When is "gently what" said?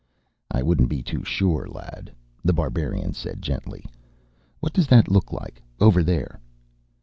3.39-4.73